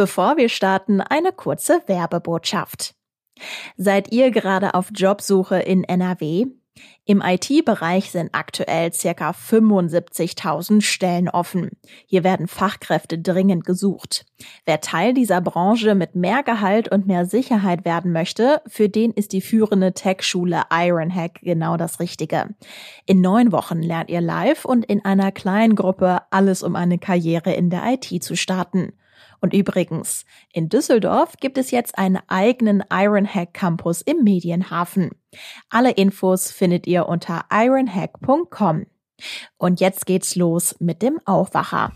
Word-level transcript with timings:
Bevor 0.00 0.38
wir 0.38 0.48
starten, 0.48 1.02
eine 1.02 1.30
kurze 1.30 1.82
Werbebotschaft. 1.84 2.94
Seid 3.76 4.10
ihr 4.12 4.30
gerade 4.30 4.72
auf 4.72 4.88
Jobsuche 4.94 5.58
in 5.58 5.84
NRW? 5.84 6.46
Im 7.04 7.20
IT-Bereich 7.22 8.10
sind 8.10 8.30
aktuell 8.32 8.94
circa 8.94 9.32
75.000 9.32 10.80
Stellen 10.80 11.28
offen. 11.28 11.72
Hier 12.06 12.24
werden 12.24 12.48
Fachkräfte 12.48 13.18
dringend 13.18 13.66
gesucht. 13.66 14.24
Wer 14.64 14.80
Teil 14.80 15.12
dieser 15.12 15.42
Branche 15.42 15.94
mit 15.94 16.14
mehr 16.14 16.42
Gehalt 16.44 16.90
und 16.90 17.06
mehr 17.06 17.26
Sicherheit 17.26 17.84
werden 17.84 18.10
möchte, 18.10 18.62
für 18.68 18.88
den 18.88 19.10
ist 19.10 19.34
die 19.34 19.42
führende 19.42 19.92
Tech-Schule 19.92 20.62
Ironhack 20.70 21.40
genau 21.42 21.76
das 21.76 22.00
Richtige. 22.00 22.54
In 23.04 23.20
neun 23.20 23.52
Wochen 23.52 23.82
lernt 23.82 24.08
ihr 24.08 24.22
live 24.22 24.64
und 24.64 24.86
in 24.86 25.04
einer 25.04 25.30
kleinen 25.30 25.74
Gruppe 25.74 26.22
alles, 26.30 26.62
um 26.62 26.74
eine 26.74 26.98
Karriere 26.98 27.52
in 27.52 27.68
der 27.68 27.82
IT 27.84 28.24
zu 28.24 28.34
starten. 28.34 28.94
Und 29.40 29.54
übrigens, 29.54 30.24
in 30.52 30.68
Düsseldorf 30.68 31.34
gibt 31.38 31.58
es 31.58 31.70
jetzt 31.70 31.98
einen 31.98 32.18
eigenen 32.28 32.84
Ironhack 32.90 33.54
Campus 33.54 34.02
im 34.02 34.22
Medienhafen. 34.22 35.10
Alle 35.68 35.92
Infos 35.92 36.50
findet 36.50 36.86
ihr 36.86 37.06
unter 37.06 37.46
ironhack.com. 37.50 38.86
Und 39.58 39.80
jetzt 39.80 40.06
geht's 40.06 40.36
los 40.36 40.76
mit 40.78 41.02
dem 41.02 41.20
Aufwacher. 41.24 41.92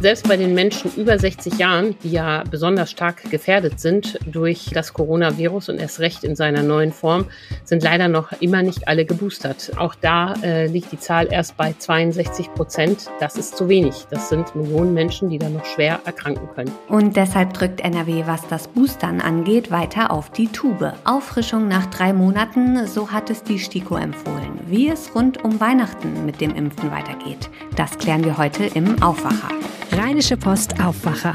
Selbst 0.00 0.26
bei 0.26 0.38
den 0.38 0.54
Menschen 0.54 0.90
über 0.96 1.18
60 1.18 1.58
Jahren, 1.58 1.94
die 2.02 2.12
ja 2.12 2.42
besonders 2.50 2.90
stark 2.90 3.30
gefährdet 3.30 3.80
sind 3.80 4.18
durch 4.24 4.70
das 4.72 4.94
Coronavirus 4.94 5.68
und 5.68 5.78
erst 5.78 6.00
recht 6.00 6.24
in 6.24 6.36
seiner 6.36 6.62
neuen 6.62 6.90
Form, 6.90 7.26
sind 7.64 7.82
leider 7.82 8.08
noch 8.08 8.32
immer 8.40 8.62
nicht 8.62 8.88
alle 8.88 9.04
geboostert. 9.04 9.72
Auch 9.76 9.94
da 9.94 10.32
äh, 10.42 10.68
liegt 10.68 10.90
die 10.90 10.98
Zahl 10.98 11.28
erst 11.30 11.58
bei 11.58 11.74
62 11.78 12.54
Prozent. 12.54 13.10
Das 13.20 13.36
ist 13.36 13.58
zu 13.58 13.68
wenig. 13.68 14.06
Das 14.08 14.30
sind 14.30 14.56
Millionen 14.56 14.94
Menschen, 14.94 15.28
die 15.28 15.36
dann 15.36 15.52
noch 15.52 15.66
schwer 15.66 16.00
erkranken 16.06 16.48
können. 16.54 16.72
Und 16.88 17.16
deshalb 17.16 17.52
drückt 17.52 17.82
NRW, 17.82 18.22
was 18.24 18.48
das 18.48 18.68
Boostern 18.68 19.20
angeht, 19.20 19.70
weiter 19.70 20.12
auf 20.12 20.30
die 20.30 20.48
Tube. 20.48 20.94
Auffrischung 21.04 21.68
nach 21.68 21.84
drei 21.86 22.14
Monaten, 22.14 22.86
so 22.86 23.12
hat 23.12 23.28
es 23.28 23.42
die 23.42 23.58
STIKO 23.58 23.96
empfohlen. 23.96 24.60
Wie 24.64 24.88
es 24.88 25.14
rund 25.14 25.44
um 25.44 25.60
Weihnachten 25.60 26.24
mit 26.24 26.40
dem 26.40 26.54
Impfen 26.54 26.90
weitergeht, 26.90 27.50
das 27.76 27.98
klären 27.98 28.24
wir 28.24 28.38
heute 28.38 28.64
im 28.64 29.02
Aufwacher. 29.02 29.50
Rheinische 29.92 30.36
Post 30.36 30.80
Aufwacher. 30.80 31.34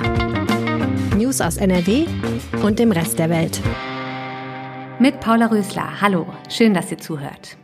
News 1.17 1.41
aus 1.41 1.57
NRW 1.57 2.05
und 2.63 2.79
dem 2.79 2.91
Rest 2.91 3.19
der 3.19 3.29
Welt. 3.29 3.59
Mit 4.97 5.19
Paula 5.19 5.47
Rösler. 5.47 5.99
Hallo, 5.99 6.25
schön, 6.49 6.73
dass 6.73 6.89
ihr 6.89 6.97
zuhört. 6.97 7.57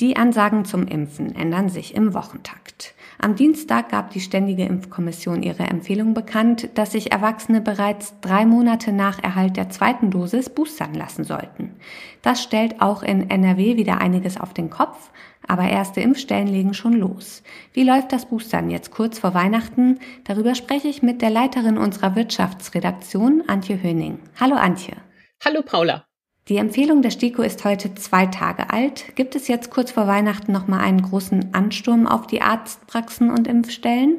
Die 0.00 0.16
Ansagen 0.16 0.64
zum 0.64 0.88
Impfen 0.88 1.36
ändern 1.36 1.68
sich 1.68 1.94
im 1.94 2.12
Wochentakt. 2.12 2.94
Am 3.24 3.36
Dienstag 3.36 3.90
gab 3.90 4.10
die 4.10 4.20
Ständige 4.20 4.64
Impfkommission 4.64 5.44
ihre 5.44 5.62
Empfehlung 5.62 6.12
bekannt, 6.12 6.70
dass 6.74 6.90
sich 6.90 7.12
Erwachsene 7.12 7.60
bereits 7.60 8.18
drei 8.20 8.44
Monate 8.44 8.90
nach 8.90 9.22
Erhalt 9.22 9.56
der 9.56 9.70
zweiten 9.70 10.10
Dosis 10.10 10.50
boostern 10.50 10.92
lassen 10.92 11.22
sollten. 11.22 11.76
Das 12.22 12.42
stellt 12.42 12.82
auch 12.82 13.04
in 13.04 13.30
NRW 13.30 13.76
wieder 13.76 13.98
einiges 14.00 14.40
auf 14.40 14.52
den 14.54 14.70
Kopf, 14.70 15.12
aber 15.46 15.68
erste 15.68 16.00
Impfstellen 16.00 16.48
legen 16.48 16.74
schon 16.74 16.94
los. 16.94 17.44
Wie 17.72 17.84
läuft 17.84 18.10
das 18.10 18.26
Boostern 18.26 18.70
jetzt 18.70 18.90
kurz 18.90 19.20
vor 19.20 19.34
Weihnachten? 19.34 20.00
Darüber 20.24 20.56
spreche 20.56 20.88
ich 20.88 21.04
mit 21.04 21.22
der 21.22 21.30
Leiterin 21.30 21.78
unserer 21.78 22.16
Wirtschaftsredaktion, 22.16 23.44
Antje 23.46 23.80
Höning. 23.80 24.18
Hallo 24.40 24.56
Antje. 24.56 24.96
Hallo 25.44 25.62
Paula. 25.62 26.11
Die 26.48 26.56
Empfehlung 26.56 27.02
der 27.02 27.10
STIKO 27.10 27.42
ist 27.42 27.64
heute 27.64 27.94
zwei 27.94 28.26
Tage 28.26 28.70
alt. 28.70 29.14
Gibt 29.14 29.36
es 29.36 29.46
jetzt 29.46 29.70
kurz 29.70 29.92
vor 29.92 30.08
Weihnachten 30.08 30.50
noch 30.50 30.66
mal 30.66 30.80
einen 30.80 31.02
großen 31.02 31.54
Ansturm 31.54 32.06
auf 32.08 32.26
die 32.26 32.42
Arztpraxen 32.42 33.30
und 33.30 33.46
Impfstellen? 33.46 34.18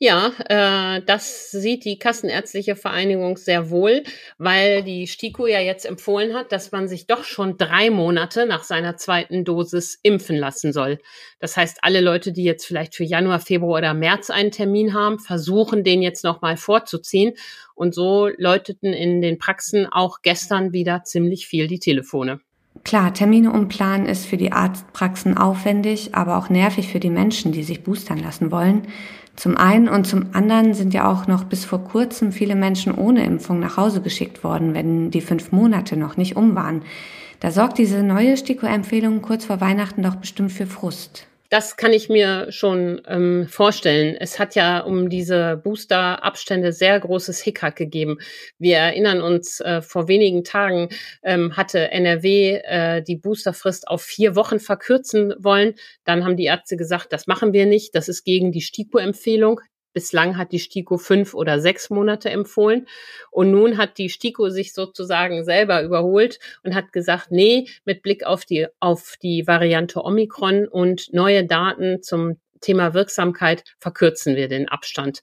Ja, 0.00 0.30
äh, 0.48 1.02
das 1.04 1.50
sieht 1.50 1.84
die 1.84 1.98
Kassenärztliche 1.98 2.76
Vereinigung 2.76 3.36
sehr 3.36 3.68
wohl, 3.68 4.04
weil 4.38 4.84
die 4.84 5.08
STIKO 5.08 5.48
ja 5.48 5.58
jetzt 5.58 5.84
empfohlen 5.84 6.34
hat, 6.34 6.52
dass 6.52 6.70
man 6.70 6.86
sich 6.86 7.08
doch 7.08 7.24
schon 7.24 7.58
drei 7.58 7.90
Monate 7.90 8.46
nach 8.46 8.62
seiner 8.62 8.96
zweiten 8.96 9.44
Dosis 9.44 9.98
impfen 10.04 10.36
lassen 10.36 10.72
soll. 10.72 11.00
Das 11.40 11.56
heißt, 11.56 11.78
alle 11.82 12.00
Leute, 12.00 12.30
die 12.30 12.44
jetzt 12.44 12.64
vielleicht 12.64 12.94
für 12.94 13.02
Januar, 13.02 13.40
Februar 13.40 13.78
oder 13.78 13.92
März 13.92 14.30
einen 14.30 14.52
Termin 14.52 14.94
haben, 14.94 15.18
versuchen 15.18 15.82
den 15.82 16.00
jetzt 16.00 16.22
nochmal 16.22 16.56
vorzuziehen. 16.56 17.34
Und 17.74 17.92
so 17.92 18.28
läuteten 18.36 18.92
in 18.92 19.20
den 19.20 19.38
Praxen 19.38 19.88
auch 19.90 20.22
gestern 20.22 20.72
wieder 20.72 21.02
ziemlich 21.02 21.48
viel 21.48 21.66
die 21.66 21.80
Telefone. 21.80 22.40
Klar, 22.84 23.12
Termine 23.12 23.50
umplanen 23.52 24.06
ist 24.06 24.26
für 24.26 24.36
die 24.36 24.52
Arztpraxen 24.52 25.36
aufwendig, 25.36 26.14
aber 26.14 26.38
auch 26.38 26.48
nervig 26.48 26.86
für 26.88 27.00
die 27.00 27.10
Menschen, 27.10 27.50
die 27.50 27.64
sich 27.64 27.82
boostern 27.82 28.18
lassen 28.18 28.52
wollen. 28.52 28.86
Zum 29.38 29.56
einen 29.56 29.88
und 29.88 30.04
zum 30.04 30.30
anderen 30.32 30.74
sind 30.74 30.92
ja 30.92 31.08
auch 31.08 31.28
noch 31.28 31.44
bis 31.44 31.64
vor 31.64 31.84
kurzem 31.84 32.32
viele 32.32 32.56
Menschen 32.56 32.92
ohne 32.92 33.24
Impfung 33.24 33.60
nach 33.60 33.76
Hause 33.76 34.00
geschickt 34.02 34.42
worden, 34.42 34.74
wenn 34.74 35.12
die 35.12 35.20
fünf 35.20 35.52
Monate 35.52 35.96
noch 35.96 36.16
nicht 36.16 36.34
um 36.34 36.56
waren. 36.56 36.82
Da 37.38 37.52
sorgt 37.52 37.78
diese 37.78 38.02
neue 38.02 38.36
STIKO-Empfehlung 38.36 39.22
kurz 39.22 39.44
vor 39.44 39.60
Weihnachten 39.60 40.02
doch 40.02 40.16
bestimmt 40.16 40.50
für 40.50 40.66
Frust. 40.66 41.28
Das 41.50 41.78
kann 41.78 41.94
ich 41.94 42.10
mir 42.10 42.52
schon 42.52 43.00
ähm, 43.06 43.46
vorstellen. 43.48 44.16
Es 44.20 44.38
hat 44.38 44.54
ja 44.54 44.80
um 44.80 45.08
diese 45.08 45.56
Booster-Abstände 45.56 46.72
sehr 46.72 47.00
großes 47.00 47.40
Hickhack 47.40 47.74
gegeben. 47.74 48.18
Wir 48.58 48.76
erinnern 48.76 49.22
uns, 49.22 49.60
äh, 49.60 49.80
vor 49.80 50.08
wenigen 50.08 50.44
Tagen 50.44 50.90
ähm, 51.22 51.56
hatte 51.56 51.90
NRW 51.90 52.60
äh, 52.64 53.02
die 53.02 53.16
Boosterfrist 53.16 53.88
auf 53.88 54.02
vier 54.02 54.36
Wochen 54.36 54.60
verkürzen 54.60 55.34
wollen. 55.38 55.74
Dann 56.04 56.24
haben 56.24 56.36
die 56.36 56.44
Ärzte 56.44 56.76
gesagt, 56.76 57.14
das 57.14 57.26
machen 57.26 57.54
wir 57.54 57.64
nicht. 57.64 57.94
Das 57.94 58.08
ist 58.10 58.24
gegen 58.24 58.52
die 58.52 58.60
STIKO-Empfehlung. 58.60 59.62
Bislang 59.98 60.36
hat 60.36 60.52
die 60.52 60.60
STIKO 60.60 60.96
fünf 60.96 61.34
oder 61.34 61.58
sechs 61.58 61.90
Monate 61.90 62.30
empfohlen. 62.30 62.86
Und 63.32 63.50
nun 63.50 63.78
hat 63.78 63.98
die 63.98 64.10
STIKO 64.10 64.48
sich 64.48 64.72
sozusagen 64.72 65.44
selber 65.44 65.82
überholt 65.82 66.38
und 66.62 66.76
hat 66.76 66.92
gesagt, 66.92 67.32
nee, 67.32 67.66
mit 67.84 68.02
Blick 68.02 68.24
auf 68.24 68.44
die, 68.44 68.68
auf 68.78 69.16
die 69.20 69.48
Variante 69.48 70.04
Omikron 70.04 70.68
und 70.68 71.12
neue 71.12 71.44
Daten 71.44 72.00
zum 72.00 72.36
Thema 72.60 72.94
Wirksamkeit 72.94 73.64
verkürzen 73.80 74.36
wir 74.36 74.46
den 74.46 74.68
Abstand, 74.68 75.20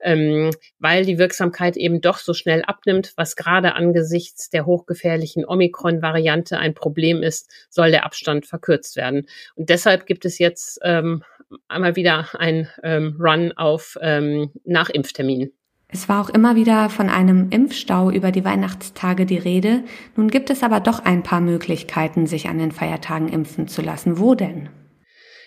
ähm, 0.00 0.50
weil 0.78 1.06
die 1.06 1.18
Wirksamkeit 1.18 1.78
eben 1.78 2.02
doch 2.02 2.18
so 2.18 2.34
schnell 2.34 2.62
abnimmt, 2.62 3.14
was 3.16 3.36
gerade 3.36 3.74
angesichts 3.74 4.50
der 4.50 4.66
hochgefährlichen 4.66 5.46
Omikron-Variante 5.46 6.58
ein 6.58 6.74
Problem 6.74 7.22
ist, 7.22 7.50
soll 7.70 7.90
der 7.90 8.04
Abstand 8.04 8.44
verkürzt 8.44 8.96
werden. 8.96 9.26
Und 9.54 9.70
deshalb 9.70 10.04
gibt 10.04 10.26
es 10.26 10.38
jetzt 10.38 10.78
ähm, 10.82 11.24
einmal 11.68 11.96
wieder 11.96 12.28
ein 12.38 12.68
ähm, 12.82 13.16
Run 13.18 13.52
auf 13.52 13.96
ähm, 14.00 14.50
Nachimpftermin. 14.64 15.52
Es 15.92 16.08
war 16.08 16.20
auch 16.20 16.30
immer 16.30 16.54
wieder 16.54 16.88
von 16.88 17.08
einem 17.08 17.50
Impfstau 17.50 18.10
über 18.10 18.30
die 18.30 18.44
Weihnachtstage 18.44 19.26
die 19.26 19.38
Rede. 19.38 19.82
Nun 20.14 20.28
gibt 20.28 20.50
es 20.50 20.62
aber 20.62 20.78
doch 20.78 21.04
ein 21.04 21.24
paar 21.24 21.40
Möglichkeiten, 21.40 22.26
sich 22.26 22.48
an 22.48 22.58
den 22.58 22.70
Feiertagen 22.70 23.28
impfen 23.28 23.66
zu 23.66 23.82
lassen. 23.82 24.18
Wo 24.18 24.36
denn? 24.36 24.68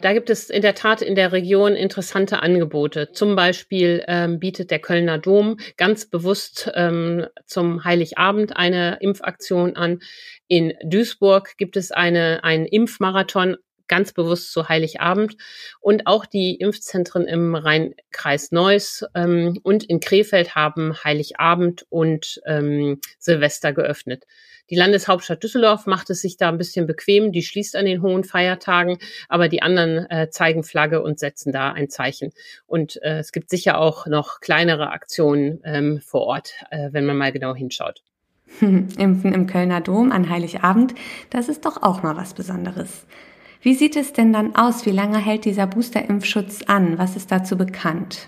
Da 0.02 0.12
gibt 0.12 0.30
es 0.30 0.50
in 0.50 0.62
der 0.62 0.76
Tat 0.76 1.02
in 1.02 1.16
der 1.16 1.32
Region 1.32 1.76
interessante 1.76 2.44
Angebote. 2.44 3.14
Zum 3.14 3.38
Beispiel 3.38 4.04
ähm, 4.08 4.38
bietet 4.38 4.70
der 4.70 4.80
Kölner 4.80 5.18
Dom 5.18 5.56
ganz 5.78 6.10
bewusst 6.10 6.70
ähm, 6.76 7.26
zum 7.46 7.86
Heiligabend 7.86 8.58
eine 8.58 8.98
Impfaktion 9.00 9.78
an. 9.78 10.00
In 10.50 10.74
Duisburg 10.84 11.56
gibt 11.56 11.78
es 11.78 11.94
eine, 11.94 12.44
einen 12.44 12.66
Impfmarathon 12.66 13.56
ganz 13.88 14.14
bewusst 14.14 14.52
zu 14.52 14.70
Heiligabend 14.70 15.36
und 15.80 16.08
auch 16.08 16.26
die 16.26 16.56
Impfzentren 16.56 17.28
im 17.28 17.56
Rheinkreis 17.56 18.52
Neuss 18.52 19.06
ähm, 19.16 19.60
und 19.64 19.84
in 19.84 20.00
Krefeld 20.00 20.56
haben 20.56 20.94
Heiligabend 21.04 21.86
und 21.90 22.42
ähm, 22.46 23.00
Silvester 23.20 23.74
geöffnet. 23.74 24.26
Die 24.70 24.76
Landeshauptstadt 24.76 25.44
Düsseldorf 25.44 25.88
macht 25.88 26.10
es 26.10 26.22
sich 26.22 26.38
da 26.38 26.50
ein 26.50 26.58
bisschen 26.58 26.88
bequem. 26.88 27.32
Die 27.32 27.44
schließt 27.44 27.76
an 27.76 27.86
den 27.86 28.02
hohen 28.02 28.24
Feiertagen, 28.24 28.98
aber 29.28 29.50
die 29.50 29.62
anderen 29.62 30.10
äh, 30.10 30.30
zeigen 30.30 30.64
Flagge 30.64 31.02
und 31.02 31.20
setzen 31.20 31.52
da 31.52 31.72
ein 31.72 31.90
Zeichen. 31.90 32.32
Und 32.66 33.02
äh, 33.04 33.20
es 33.20 33.34
gibt 33.34 33.50
sicher 33.50 33.78
auch 33.78 34.08
noch 34.08 34.40
kleinere 34.40 34.92
Aktionen 34.92 35.60
ähm, 35.66 36.00
vor 36.02 36.22
Ort, 36.22 36.54
äh, 36.72 36.90
wenn 36.92 37.06
man 37.06 37.18
mal 37.18 37.32
genau 37.34 37.54
hinschaut. 37.54 38.02
Impfen 38.62 39.34
im 39.34 39.48
Kölner 39.48 39.82
Dom 39.82 40.12
an 40.12 40.30
Heiligabend, 40.30 40.94
das 41.30 41.50
ist 41.50 41.66
doch 41.66 41.82
auch 41.82 42.04
mal 42.04 42.16
was 42.16 42.34
Besonderes. 42.34 43.06
Wie 43.64 43.76
sieht 43.76 43.96
es 43.96 44.12
denn 44.12 44.34
dann 44.34 44.56
aus? 44.56 44.86
Wie 44.86 44.92
lange 44.92 45.18
hält 45.18 45.46
dieser 45.46 45.68
Boosterimpfschutz 45.68 46.64
an? 46.68 46.98
Was 46.98 47.16
ist 47.16 47.32
dazu 47.32 47.58
bekannt? 47.58 48.28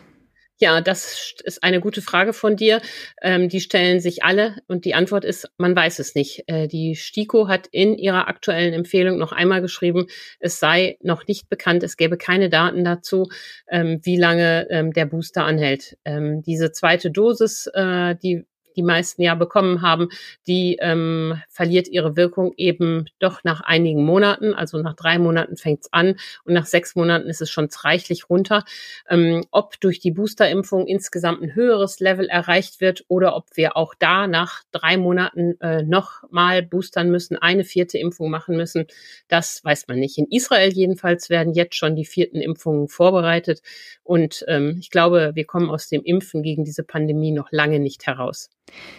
Ja, 0.60 0.80
das 0.80 1.34
ist 1.44 1.62
eine 1.62 1.82
gute 1.82 2.02
Frage 2.02 2.32
von 2.32 2.56
dir. 2.56 2.80
Ähm, 3.22 3.50
die 3.50 3.60
stellen 3.60 4.00
sich 4.00 4.24
alle 4.24 4.56
und 4.70 4.86
die 4.86 4.94
Antwort 4.96 5.26
ist, 5.26 5.50
man 5.58 5.76
weiß 5.76 6.00
es 6.00 6.16
nicht. 6.16 6.46
Äh, 6.48 6.70
die 6.70 6.96
STIKO 6.96 7.50
hat 7.50 7.68
in 7.68 7.98
ihrer 7.98 8.30
aktuellen 8.30 8.74
Empfehlung 8.74 9.18
noch 9.18 9.34
einmal 9.34 9.60
geschrieben, 9.62 10.08
es 10.40 10.62
sei 10.62 10.98
noch 11.02 11.28
nicht 11.28 11.50
bekannt, 11.50 11.84
es 11.84 11.98
gäbe 11.98 12.18
keine 12.18 12.48
Daten 12.50 12.86
dazu, 12.86 13.28
ähm, 13.70 14.00
wie 14.04 14.16
lange 14.16 14.68
ähm, 14.70 14.94
der 14.94 15.06
Booster 15.06 15.44
anhält. 15.44 15.98
Ähm, 16.06 16.44
diese 16.44 16.72
zweite 16.72 17.12
Dosis, 17.12 17.68
äh, 17.74 18.16
die 18.16 18.46
die 18.76 18.84
meisten 18.84 19.22
ja 19.22 19.36
bekommen 19.36 19.82
haben, 19.82 20.10
die 20.48 20.78
ähm, 20.82 21.42
verliert 21.50 21.88
ihre 21.88 22.16
Wirkung 22.16 22.54
eben 22.58 23.06
doch 23.20 23.44
nach 23.44 23.62
einigen 23.62 24.04
Monaten. 24.04 24.54
Also 24.54 24.82
nach 24.82 24.96
drei 24.96 25.20
Monaten 25.20 25.58
fängt 25.58 25.82
es 25.82 25.94
an 25.94 26.16
und 26.44 26.54
nach 26.54 26.66
sechs 26.66 26.96
Monaten 26.96 27.28
ist 27.28 27.42
es 27.42 27.50
schon 27.50 27.70
reichlich 27.84 28.30
runter. 28.30 28.64
Ähm, 29.10 29.46
ob 29.52 29.80
durch 29.80 30.00
die 30.00 30.12
Boosterimpfung 30.12 30.88
insgesamt 30.88 31.42
ein 31.42 31.56
höheres 31.56 32.00
Level 32.00 32.28
erreicht 32.28 32.82
wird 32.82 33.06
oder 33.08 33.36
ob 33.36 33.46
wir 33.56 33.78
auch 33.78 33.94
da 33.96 34.28
nach 34.28 34.64
drei 34.72 34.98
Monaten 34.98 35.60
äh, 35.62 35.84
noch 35.84 36.24
mal 36.30 36.64
boostern 36.64 37.10
müssen, 37.10 37.38
eine 37.38 37.64
vierte 37.64 37.98
Impfung 37.98 38.30
machen 38.30 38.56
müssen, 38.56 38.86
das 39.28 39.64
weiß 39.64 39.88
man 39.88 40.00
nicht. 40.00 40.18
In 40.18 40.28
Israel 40.30 40.72
jedenfalls 40.72 41.30
werden 41.30 41.54
jetzt 41.54 41.76
schon 41.76 41.96
die 41.96 42.06
vierten 42.06 42.42
Impfungen 42.42 42.88
vorbereitet 42.88 43.62
und 44.04 44.44
ähm, 44.48 44.78
ich 44.80 44.90
glaube, 44.90 45.32
wir 45.34 45.46
kommen 45.46 45.70
aus 45.70 45.90
dem 45.90 46.04
Impfen 46.04 46.44
gegen 46.44 46.64
diese 46.64 46.84
Pandemie 46.84 47.32
noch 47.32 47.52
lange 47.52 47.80
nicht 47.80 48.08
heraus. 48.08 48.50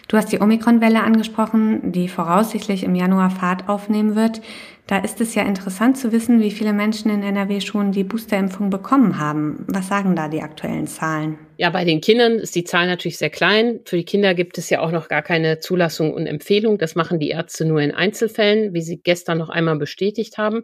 Du 0.07 0.15
hast 0.15 0.31
die 0.31 0.39
Omikron-Welle 0.39 1.03
angesprochen, 1.03 1.91
die 1.91 2.07
voraussichtlich 2.07 2.83
im 2.83 2.95
Januar 2.95 3.29
Fahrt 3.29 3.67
aufnehmen 3.67 4.15
wird. 4.15 4.41
Da 4.87 4.99
ist 4.99 5.19
es 5.19 5.35
ja 5.35 5.43
interessant 5.43 5.97
zu 5.97 6.13
wissen, 6.13 6.39
wie 6.39 6.51
viele 6.51 6.71
Menschen 6.71 7.11
in 7.11 7.21
NRW 7.21 7.59
schon 7.59 7.91
die 7.91 8.05
Boosterimpfung 8.05 8.69
bekommen 8.69 9.19
haben. 9.19 9.65
Was 9.67 9.89
sagen 9.89 10.15
da 10.15 10.29
die 10.29 10.41
aktuellen 10.41 10.87
Zahlen? 10.87 11.37
Ja, 11.57 11.69
bei 11.71 11.83
den 11.83 11.99
Kindern 11.99 12.39
ist 12.39 12.55
die 12.55 12.63
Zahl 12.63 12.87
natürlich 12.87 13.17
sehr 13.17 13.29
klein. 13.29 13.81
Für 13.83 13.97
die 13.97 14.05
Kinder 14.05 14.33
gibt 14.33 14.57
es 14.57 14.69
ja 14.69 14.79
auch 14.79 14.91
noch 14.91 15.09
gar 15.09 15.21
keine 15.21 15.59
Zulassung 15.59 16.13
und 16.13 16.25
Empfehlung. 16.25 16.77
Das 16.77 16.95
machen 16.95 17.19
die 17.19 17.29
Ärzte 17.29 17.65
nur 17.65 17.81
in 17.81 17.91
Einzelfällen, 17.91 18.73
wie 18.73 18.81
sie 18.81 19.01
gestern 19.01 19.39
noch 19.39 19.49
einmal 19.49 19.77
bestätigt 19.77 20.37
haben. 20.37 20.63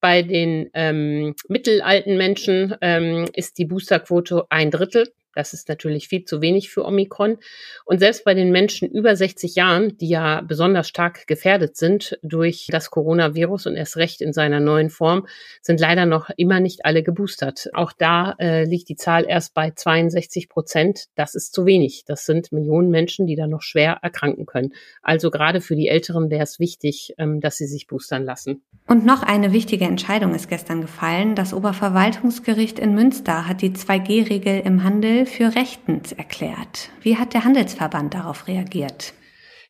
Bei 0.00 0.22
den 0.22 0.70
ähm, 0.74 1.34
mittelalten 1.48 2.16
Menschen 2.16 2.76
ähm, 2.80 3.26
ist 3.34 3.58
die 3.58 3.64
Boosterquote 3.64 4.44
ein 4.50 4.70
Drittel. 4.70 5.08
Das 5.34 5.52
ist 5.52 5.68
natürlich 5.68 6.08
viel 6.08 6.24
zu 6.24 6.40
wenig 6.40 6.70
für 6.70 6.84
Omikron. 6.84 7.38
Und 7.84 7.98
selbst 8.00 8.24
bei 8.24 8.34
den 8.34 8.50
Menschen 8.50 8.90
über 8.90 9.14
60 9.14 9.54
Jahren, 9.54 9.96
die 9.98 10.08
ja 10.08 10.40
besonders 10.40 10.88
stark 10.88 11.26
gefährdet 11.26 11.76
sind 11.76 12.18
durch 12.22 12.68
das 12.70 12.90
Coronavirus 12.90 13.66
und 13.66 13.76
erst 13.76 13.96
recht 13.96 14.20
in 14.20 14.32
seiner 14.32 14.60
neuen 14.60 14.90
Form, 14.90 15.26
sind 15.62 15.80
leider 15.80 16.06
noch 16.06 16.30
immer 16.36 16.60
nicht 16.60 16.84
alle 16.84 17.02
geboostert. 17.02 17.68
Auch 17.72 17.92
da 17.92 18.34
äh, 18.38 18.64
liegt 18.64 18.88
die 18.88 18.96
Zahl 18.96 19.24
erst 19.28 19.54
bei 19.54 19.70
62 19.70 20.48
Prozent. 20.48 21.06
Das 21.14 21.34
ist 21.34 21.52
zu 21.54 21.66
wenig. 21.66 22.04
Das 22.06 22.26
sind 22.26 22.52
Millionen 22.52 22.90
Menschen, 22.90 23.26
die 23.26 23.36
da 23.36 23.46
noch 23.46 23.62
schwer 23.62 23.98
erkranken 24.02 24.46
können. 24.46 24.72
Also 25.02 25.30
gerade 25.30 25.60
für 25.60 25.76
die 25.76 25.88
Älteren 25.88 26.30
wäre 26.30 26.42
es 26.42 26.58
wichtig, 26.58 27.14
ähm, 27.18 27.40
dass 27.40 27.56
sie 27.56 27.66
sich 27.66 27.86
boostern 27.86 28.24
lassen. 28.24 28.62
Und 28.86 29.04
noch 29.04 29.22
eine 29.22 29.52
wichtige 29.52 29.84
Entscheidung 29.84 30.34
ist 30.34 30.48
gestern 30.48 30.80
gefallen. 30.80 31.34
Das 31.34 31.52
Oberverwaltungsgericht 31.52 32.78
in 32.78 32.94
Münster 32.94 33.46
hat 33.46 33.60
die 33.60 33.70
2G-Regel 33.70 34.60
im 34.64 34.82
Handel 34.82 35.17
für 35.26 35.54
rechtens 35.54 36.12
erklärt. 36.12 36.90
Wie 37.02 37.16
hat 37.16 37.34
der 37.34 37.44
Handelsverband 37.44 38.14
darauf 38.14 38.46
reagiert? 38.48 39.14